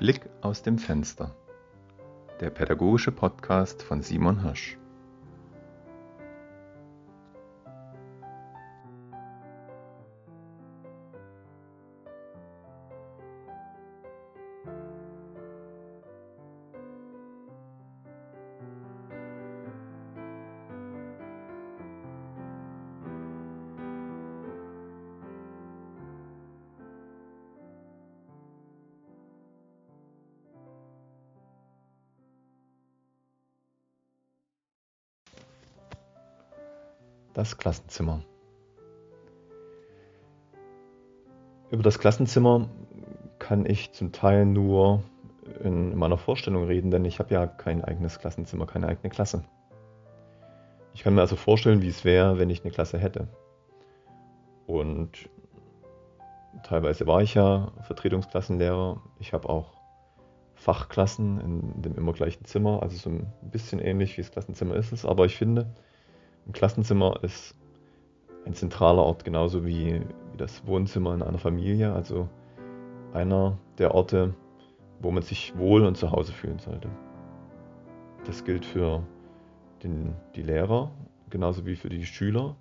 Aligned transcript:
Blick 0.00 0.30
aus 0.40 0.62
dem 0.62 0.78
Fenster. 0.78 1.36
Der 2.40 2.48
pädagogische 2.48 3.12
Podcast 3.12 3.82
von 3.82 4.00
Simon 4.00 4.40
Hirsch. 4.40 4.79
Das 37.40 37.56
Klassenzimmer. 37.56 38.20
Über 41.70 41.82
das 41.82 41.98
Klassenzimmer 41.98 42.68
kann 43.38 43.64
ich 43.64 43.92
zum 43.92 44.12
Teil 44.12 44.44
nur 44.44 45.02
in 45.64 45.96
meiner 45.96 46.18
Vorstellung 46.18 46.64
reden, 46.64 46.90
denn 46.90 47.06
ich 47.06 47.18
habe 47.18 47.32
ja 47.32 47.46
kein 47.46 47.82
eigenes 47.82 48.18
Klassenzimmer, 48.18 48.66
keine 48.66 48.88
eigene 48.88 49.08
Klasse. 49.08 49.42
Ich 50.92 51.02
kann 51.02 51.14
mir 51.14 51.22
also 51.22 51.34
vorstellen, 51.34 51.80
wie 51.80 51.88
es 51.88 52.04
wäre, 52.04 52.38
wenn 52.38 52.50
ich 52.50 52.62
eine 52.62 52.72
Klasse 52.72 52.98
hätte. 52.98 53.26
Und 54.66 55.30
teilweise 56.62 57.06
war 57.06 57.22
ich 57.22 57.32
ja 57.32 57.72
Vertretungsklassenlehrer. 57.80 59.00
Ich 59.18 59.32
habe 59.32 59.48
auch 59.48 59.80
Fachklassen 60.56 61.40
in 61.40 61.80
dem 61.80 61.94
immer 61.94 62.12
gleichen 62.12 62.44
Zimmer, 62.44 62.82
also 62.82 62.98
so 62.98 63.08
ein 63.08 63.32
bisschen 63.50 63.78
ähnlich 63.78 64.18
wie 64.18 64.20
das 64.20 64.30
Klassenzimmer 64.30 64.76
ist 64.76 64.92
es. 64.92 65.06
Aber 65.06 65.24
ich 65.24 65.36
finde, 65.38 65.72
ein 66.46 66.52
Klassenzimmer 66.52 67.22
ist 67.22 67.54
ein 68.46 68.54
zentraler 68.54 69.02
Ort, 69.02 69.24
genauso 69.24 69.66
wie, 69.66 70.00
wie 70.32 70.36
das 70.36 70.66
Wohnzimmer 70.66 71.14
in 71.14 71.22
einer 71.22 71.38
Familie. 71.38 71.92
Also 71.92 72.28
einer 73.12 73.58
der 73.78 73.94
Orte, 73.94 74.34
wo 75.00 75.10
man 75.10 75.22
sich 75.22 75.56
wohl 75.56 75.84
und 75.84 75.96
zu 75.96 76.10
Hause 76.12 76.32
fühlen 76.32 76.58
sollte. 76.58 76.88
Das 78.24 78.44
gilt 78.44 78.64
für 78.64 79.02
den, 79.82 80.14
die 80.34 80.42
Lehrer, 80.42 80.90
genauso 81.30 81.66
wie 81.66 81.76
für 81.76 81.88
die 81.88 82.04
Schüler, 82.04 82.56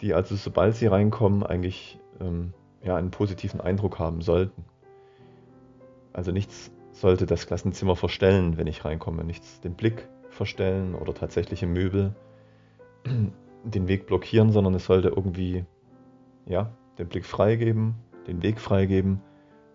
die 0.00 0.14
also 0.14 0.36
sobald 0.36 0.74
sie 0.74 0.86
reinkommen 0.86 1.42
eigentlich 1.42 1.98
ähm, 2.20 2.52
ja, 2.82 2.96
einen 2.96 3.10
positiven 3.10 3.60
Eindruck 3.60 3.98
haben 3.98 4.20
sollten. 4.20 4.64
Also 6.12 6.32
nichts 6.32 6.70
sollte 6.92 7.26
das 7.26 7.46
Klassenzimmer 7.46 7.96
verstellen, 7.96 8.56
wenn 8.56 8.66
ich 8.66 8.84
reinkomme, 8.84 9.24
nichts 9.24 9.60
den 9.60 9.74
Blick 9.74 10.08
verstellen 10.30 10.94
oder 10.94 11.14
tatsächliche 11.14 11.66
Möbel 11.66 12.14
den 13.64 13.88
Weg 13.88 14.06
blockieren, 14.06 14.50
sondern 14.50 14.74
es 14.74 14.86
sollte 14.86 15.08
irgendwie 15.08 15.64
ja, 16.46 16.70
den 16.98 17.08
Blick 17.08 17.24
freigeben, 17.24 17.94
den 18.26 18.42
Weg 18.42 18.60
freigeben 18.60 19.20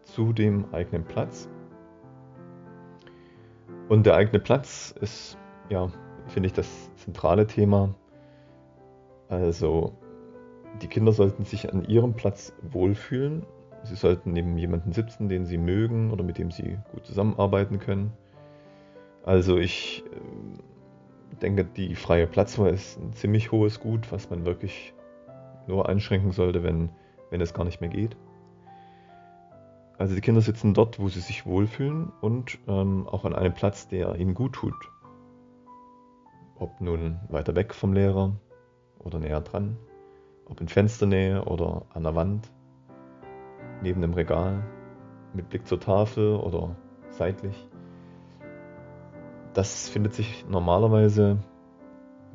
zu 0.04 0.34
dem 0.34 0.66
eigenen 0.73 1.04
Platz. 1.04 1.50
Und 3.90 4.06
der 4.06 4.16
eigene 4.16 4.40
Platz 4.40 4.96
ist, 5.02 5.38
ja, 5.70 5.92
finde 6.28 6.48
ich, 6.48 6.54
das 6.54 6.90
zentrale 6.96 7.46
Thema. 7.46 7.94
Also 9.28 9.94
die 10.82 10.88
Kinder 10.88 11.12
sollten 11.12 11.44
sich 11.44 11.72
an 11.72 11.84
ihrem 11.86 12.14
Platz 12.14 12.54
wohlfühlen. 12.62 13.45
Sie 13.84 13.95
sollten 13.95 14.32
neben 14.32 14.58
jemandem 14.58 14.94
sitzen, 14.94 15.28
den 15.28 15.45
sie 15.45 15.58
mögen 15.58 16.12
oder 16.12 16.23
mit 16.23 16.38
dem 16.38 16.52
sie 16.52 16.78
gut 16.92 17.06
zusammenarbeiten 17.06 17.80
können. 17.80 18.14
Also 19.23 19.58
ich 19.58 20.04
denke, 21.42 21.66
die 21.66 21.95
freie 21.95 22.28
Platzwahl 22.28 22.73
ist 22.73 22.98
ein 22.99 23.14
ziemlich 23.14 23.52
hohes 23.52 23.80
Gut, 23.80 24.11
was 24.11 24.30
man 24.30 24.45
wirklich 24.45 24.93
nur 25.67 25.89
einschränken 25.89 26.32
sollte, 26.32 26.64
wenn, 26.64 26.89
wenn 27.30 27.42
es 27.42 27.54
gar 27.54 27.66
nicht 27.66 27.82
mehr 27.82 27.89
geht. 27.89 28.16
Also 29.98 30.16
die 30.16 30.21
Kinder 30.21 30.42
sitzen 30.42 30.73
dort, 30.73 30.99
wo 30.99 31.10
sie 31.10 31.20
sich 31.20 31.45
wohlfühlen 31.45 32.11
und 32.21 32.58
ähm, 32.67 33.08
auch 33.08 33.26
an 33.26 33.36
einem 33.36 33.54
Platz, 33.54 33.88
der 33.88 34.16
ihnen 34.16 34.33
gut 34.33 34.54
tut. 34.54 34.73
Ob 36.58 36.82
nun 36.82 37.20
weiter 37.30 37.55
weg 37.55 37.73
vom 37.73 37.93
Lehrer 37.93 38.36
oder 38.99 39.20
näher 39.20 39.42
dran, 39.42 39.77
ob 40.45 40.60
in 40.61 40.67
Fensternähe 40.67 41.45
oder 41.45 41.86
an 41.93 42.04
der 42.04 42.16
Wand, 42.16 42.52
neben 43.83 44.02
dem 44.02 44.14
Regal, 44.14 44.64
mit 45.33 45.49
Blick 45.49 45.67
zur 45.67 45.80
Tafel 45.80 46.36
oder 46.36 46.76
seitlich 47.10 47.70
das 49.54 49.89
findet 49.89 50.14
sich 50.14 50.45
normalerweise 50.48 51.38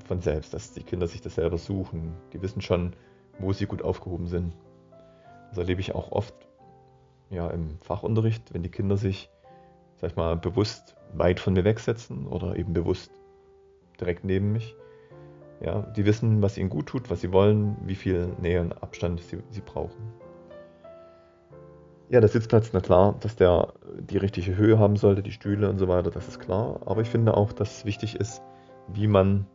von 0.07 0.21
selbst, 0.21 0.55
dass 0.55 0.73
die 0.73 0.83
Kinder 0.83 1.07
sich 1.07 1.21
das 1.21 1.35
selber 1.35 1.59
suchen. 1.59 2.15
Die 2.33 2.43
wissen 2.43 2.61
schon, 2.61 2.95
wo 3.39 3.53
sie 3.53 3.67
gut 3.67 3.83
aufgehoben 3.83 4.27
sind. 4.27 4.53
Das 5.51 5.59
erlebe 5.59 5.81
ich 5.81 5.95
auch 5.95 6.13
oft 6.13 6.35
ja, 7.31 7.49
im 7.51 7.79
Fachunterricht, 7.81 8.55
wenn 8.55 8.63
die 8.63 8.71
Kinder 8.71 8.97
sich, 8.97 9.31
sag 9.97 10.11
ich 10.11 10.17
mal, 10.17 10.37
bewusst 10.37 10.97
weit 11.15 11.41
von 11.41 11.55
mir 11.55 11.65
wegsetzen 11.65 12.27
oder 12.27 12.57
eben 12.57 12.73
bewusst 12.73 13.11
direkt 14.01 14.25
neben 14.25 14.53
mich. 14.53 14.77
Ja, 15.61 15.81
die 15.81 16.05
wissen, 16.05 16.43
was 16.43 16.59
ihnen 16.59 16.69
gut 16.69 16.87
tut, 16.87 17.11
was 17.11 17.23
sie 17.23 17.33
wollen, 17.33 17.77
wie 17.87 17.95
viel 17.95 18.29
Nähe 18.41 18.61
und 18.61 18.83
Abstand 18.83 19.21
sie, 19.23 19.39
sie 19.51 19.63
brauchen. 19.63 20.13
Ja, 22.09 22.21
der 22.21 22.29
Sitzplatz, 22.29 22.71
na 22.73 22.81
klar, 22.81 23.17
dass 23.19 23.35
der 23.35 23.73
die 23.99 24.17
richtige 24.17 24.57
Höhe 24.57 24.79
haben 24.79 24.97
sollte, 24.97 25.25
die 25.25 25.33
Stühle 25.33 25.69
und 25.69 25.79
so 25.79 25.89
weiter, 25.89 26.13
das 26.13 26.29
ist 26.29 26.39
klar. 26.39 26.81
Aber 26.87 27.01
ich 27.01 27.09
finde 27.09 27.37
auch, 27.37 27.53
dass 27.53 27.85
wichtig 27.85 28.15
ist, 28.15 28.43
wie 28.87 29.09
man 29.09 29.47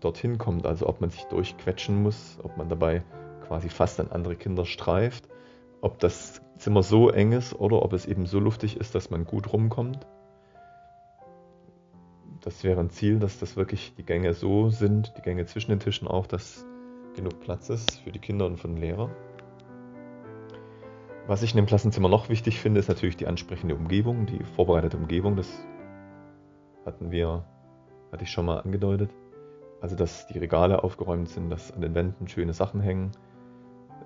dorthin 0.00 0.36
kommt. 0.36 0.66
Also 0.66 0.88
ob 0.88 1.00
man 1.00 1.10
sich 1.10 1.22
durchquetschen 1.24 2.02
muss, 2.02 2.38
ob 2.42 2.56
man 2.56 2.68
dabei 2.68 3.04
quasi 3.46 3.68
fast 3.68 4.00
an 4.00 4.08
andere 4.10 4.34
Kinder 4.34 4.64
streift, 4.64 5.28
ob 5.82 6.00
das 6.00 6.42
Zimmer 6.58 6.82
so 6.82 7.10
eng 7.10 7.30
ist 7.30 7.54
oder 7.54 7.82
ob 7.82 7.92
es 7.92 8.06
eben 8.06 8.26
so 8.26 8.40
luftig 8.40 8.76
ist, 8.76 8.96
dass 8.96 9.10
man 9.10 9.24
gut 9.24 9.52
rumkommt. 9.52 10.04
Das 12.40 12.64
wäre 12.64 12.80
ein 12.80 12.90
Ziel, 12.90 13.20
dass 13.20 13.38
das 13.38 13.56
wirklich 13.56 13.94
die 13.96 14.04
Gänge 14.04 14.34
so 14.34 14.68
sind, 14.68 15.12
die 15.16 15.22
Gänge 15.22 15.46
zwischen 15.46 15.70
den 15.70 15.78
Tischen 15.78 16.08
auch, 16.08 16.26
dass 16.26 16.66
genug 17.14 17.38
Platz 17.40 17.68
ist 17.68 18.00
für 18.00 18.10
die 18.10 18.18
Kinder 18.18 18.46
und 18.46 18.56
für 18.56 18.68
den 18.68 18.78
Lehrer. 18.78 19.10
Was 21.30 21.44
ich 21.44 21.52
in 21.52 21.58
dem 21.58 21.66
Klassenzimmer 21.66 22.08
noch 22.08 22.28
wichtig 22.28 22.58
finde, 22.58 22.80
ist 22.80 22.88
natürlich 22.88 23.16
die 23.16 23.28
ansprechende 23.28 23.76
Umgebung, 23.76 24.26
die 24.26 24.42
vorbereitete 24.56 24.96
Umgebung. 24.96 25.36
Das 25.36 25.48
hatten 26.84 27.12
wir, 27.12 27.44
hatte 28.10 28.24
ich 28.24 28.32
schon 28.32 28.46
mal 28.46 28.58
angedeutet. 28.58 29.12
Also, 29.80 29.94
dass 29.94 30.26
die 30.26 30.38
Regale 30.40 30.82
aufgeräumt 30.82 31.28
sind, 31.28 31.48
dass 31.48 31.70
an 31.70 31.82
den 31.82 31.94
Wänden 31.94 32.26
schöne 32.26 32.52
Sachen 32.52 32.80
hängen, 32.80 33.12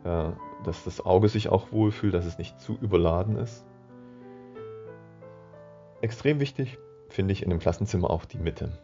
äh, 0.04 0.32
dass 0.64 0.84
das 0.84 1.02
Auge 1.06 1.28
sich 1.28 1.48
auch 1.48 1.72
wohlfühlt, 1.72 2.12
dass 2.12 2.26
es 2.26 2.36
nicht 2.36 2.60
zu 2.60 2.76
überladen 2.78 3.38
ist. 3.38 3.64
Extrem 6.02 6.40
wichtig 6.40 6.76
finde 7.08 7.32
ich 7.32 7.42
in 7.42 7.48
dem 7.48 7.58
Klassenzimmer 7.58 8.10
auch 8.10 8.26
die 8.26 8.36
Mitte. 8.36 8.78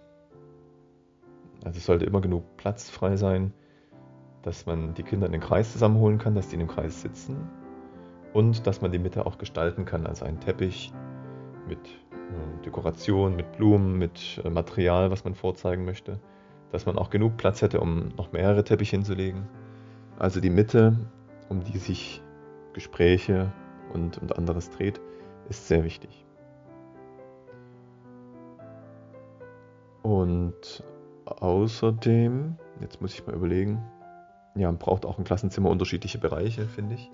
Also 1.63 1.77
es 1.77 1.85
sollte 1.85 2.07
immer 2.07 2.23
genug 2.23 2.57
Platz 2.57 2.89
frei 2.89 3.17
sein, 3.17 3.53
dass 4.41 4.65
man 4.65 4.95
die 4.95 5.03
Kinder 5.03 5.27
in 5.27 5.33
den 5.33 5.43
Kreis 5.43 5.73
zusammenholen 5.73 6.17
kann, 6.17 6.35
dass 6.35 6.49
die 6.49 6.55
in 6.55 6.61
dem 6.61 6.69
Kreis 6.69 7.03
sitzen 7.03 7.60
und 8.33 8.67
dass 8.67 8.81
man 8.81 8.93
die 8.93 8.99
Mitte 8.99 9.27
auch 9.27 9.39
gestalten 9.39 9.85
kann, 9.85 10.07
also 10.07 10.25
einen 10.25 10.41
Teppich 10.41 10.93
mit 11.67 11.79
äh, 12.11 12.65
Dekoration, 12.65 13.37
mit 13.37 13.53
Blumen, 13.53 13.99
mit 13.99 14.41
äh, 14.45 14.51
Material, 14.51 15.11
was 15.11 15.25
man 15.25 15.35
vorzeigen 15.35 15.85
möchte, 15.85 16.21
dass 16.71 16.87
man 16.87 16.99
auch 16.99 17.11
genug 17.11 17.37
Platz 17.37 17.63
hätte, 17.63 17.81
um 17.81 18.09
noch 18.17 18.33
mehrere 18.33 18.65
Teppiche 18.65 18.97
hinzulegen. 18.97 19.49
Also 20.19 20.41
die 20.41 20.51
Mitte, 20.51 20.97
um 21.49 21.65
die 21.65 21.79
sich 21.79 22.23
Gespräche 22.73 23.53
und, 23.93 24.19
und 24.19 24.37
anderes 24.37 24.71
dreht, 24.71 25.01
ist 25.49 25.67
sehr 25.67 25.83
wichtig. 25.83 26.25
Und 30.03 30.85
außerdem, 31.25 32.57
jetzt 32.81 33.01
muss 33.01 33.15
ich 33.15 33.27
mal 33.27 33.35
überlegen, 33.35 33.83
ja, 34.55 34.69
man 34.69 34.79
braucht 34.79 35.05
auch 35.05 35.19
ein 35.19 35.25
Klassenzimmer 35.25 35.71
unterschiedliche 35.71 36.19
Bereiche, 36.19 36.67
finde 36.67 36.95
ich 36.95 37.11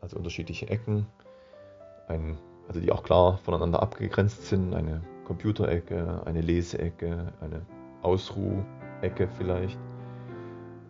also 0.00 0.16
unterschiedliche 0.16 0.68
Ecken, 0.68 1.06
ein, 2.08 2.38
also 2.68 2.80
die 2.80 2.92
auch 2.92 3.02
klar 3.02 3.38
voneinander 3.38 3.82
abgegrenzt 3.82 4.46
sind, 4.46 4.74
eine 4.74 5.02
Computerecke, 5.24 6.22
eine 6.24 6.40
Leseecke, 6.40 7.32
eine 7.40 7.62
Ausruhecke 8.02 9.28
vielleicht, 9.36 9.78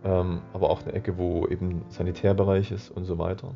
ähm, 0.05 0.43
aber 0.53 0.71
auch 0.71 0.83
eine 0.83 0.93
Ecke, 0.93 1.19
wo 1.19 1.47
eben 1.47 1.85
Sanitärbereich 1.89 2.73
ist 2.73 2.91
und 2.91 3.05
so 3.05 3.19
weiter. 3.19 3.55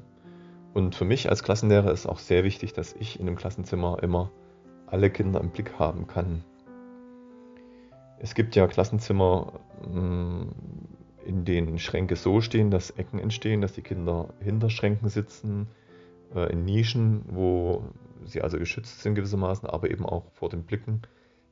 Und 0.74 0.96
für 0.96 1.04
mich 1.04 1.30
als 1.30 1.42
Klassenlehrer 1.42 1.92
ist 1.92 2.06
auch 2.06 2.18
sehr 2.18 2.42
wichtig, 2.44 2.72
dass 2.72 2.94
ich 2.94 3.20
in 3.20 3.26
dem 3.26 3.36
Klassenzimmer 3.36 4.02
immer 4.02 4.30
alle 4.86 5.08
Kinder 5.08 5.40
im 5.40 5.50
Blick 5.50 5.78
haben 5.78 6.06
kann. 6.06 6.44
Es 8.18 8.34
gibt 8.34 8.56
ja 8.56 8.66
Klassenzimmer, 8.66 9.52
mm, 9.86 10.48
in 11.26 11.44
denen 11.44 11.78
Schränke 11.78 12.16
so 12.16 12.40
stehen, 12.40 12.70
dass 12.70 12.90
Ecken 12.90 13.18
entstehen, 13.18 13.60
dass 13.60 13.72
die 13.72 13.82
Kinder 13.82 14.28
hinter 14.40 14.70
Schränken 14.70 15.08
sitzen, 15.08 15.68
äh, 16.34 16.52
in 16.52 16.64
Nischen, 16.64 17.22
wo 17.28 17.84
sie 18.24 18.42
also 18.42 18.58
geschützt 18.58 19.02
sind 19.02 19.14
gewissermaßen, 19.14 19.68
aber 19.68 19.90
eben 19.90 20.06
auch 20.06 20.30
vor 20.32 20.48
den 20.48 20.64
Blicken 20.64 21.02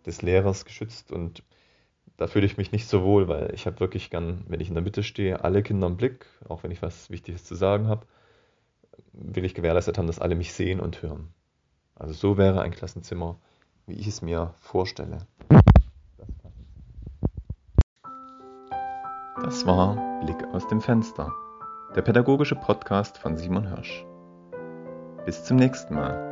des 0.06 0.22
Lehrers 0.22 0.64
geschützt. 0.64 1.12
Und 1.12 1.42
da 2.16 2.26
fühle 2.26 2.46
ich 2.46 2.56
mich 2.56 2.72
nicht 2.72 2.86
so 2.86 3.02
wohl, 3.02 3.28
weil 3.28 3.52
ich 3.54 3.66
habe 3.66 3.80
wirklich 3.80 4.10
gern, 4.10 4.44
wenn 4.48 4.60
ich 4.60 4.68
in 4.68 4.74
der 4.74 4.82
Mitte 4.82 5.02
stehe, 5.02 5.44
alle 5.44 5.62
Kinder 5.62 5.86
im 5.86 5.96
Blick, 5.96 6.26
auch 6.48 6.62
wenn 6.62 6.70
ich 6.70 6.82
was 6.82 7.10
Wichtiges 7.10 7.44
zu 7.44 7.54
sagen 7.54 7.88
habe, 7.88 8.06
will 9.12 9.44
ich 9.44 9.54
gewährleistet 9.54 9.98
haben, 9.98 10.06
dass 10.06 10.18
alle 10.18 10.34
mich 10.34 10.52
sehen 10.52 10.80
und 10.80 11.02
hören. 11.02 11.28
Also 11.94 12.14
so 12.14 12.38
wäre 12.38 12.62
ein 12.62 12.72
Klassenzimmer, 12.72 13.38
wie 13.86 13.94
ich 13.94 14.06
es 14.06 14.22
mir 14.22 14.54
vorstelle. 14.60 15.26
Das 19.52 19.66
war 19.66 19.96
Blick 20.22 20.42
aus 20.54 20.66
dem 20.68 20.80
Fenster, 20.80 21.30
der 21.94 22.00
pädagogische 22.00 22.56
Podcast 22.56 23.18
von 23.18 23.36
Simon 23.36 23.68
Hirsch. 23.68 24.06
Bis 25.26 25.44
zum 25.44 25.58
nächsten 25.58 25.94
Mal. 25.94 26.31